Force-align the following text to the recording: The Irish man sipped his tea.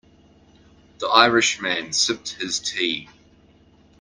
The 0.97 1.05
Irish 1.05 1.61
man 1.61 1.93
sipped 1.93 2.29
his 2.29 2.59
tea. 2.59 3.07